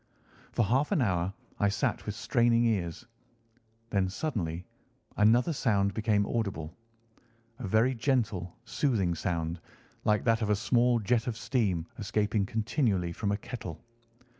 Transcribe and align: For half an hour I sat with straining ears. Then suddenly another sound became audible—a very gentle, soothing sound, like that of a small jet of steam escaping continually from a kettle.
For 0.51 0.65
half 0.65 0.91
an 0.91 0.99
hour 0.99 1.31
I 1.59 1.69
sat 1.69 2.07
with 2.07 2.15
straining 2.15 2.63
ears. 2.65 3.05
Then 3.91 4.09
suddenly 4.09 4.65
another 5.15 5.53
sound 5.53 5.93
became 5.93 6.25
audible—a 6.25 7.67
very 7.67 7.93
gentle, 7.93 8.55
soothing 8.65 9.13
sound, 9.13 9.61
like 10.03 10.23
that 10.23 10.41
of 10.41 10.49
a 10.49 10.55
small 10.55 10.97
jet 10.99 11.27
of 11.27 11.37
steam 11.37 11.85
escaping 11.99 12.47
continually 12.47 13.11
from 13.11 13.31
a 13.31 13.37
kettle. 13.37 13.79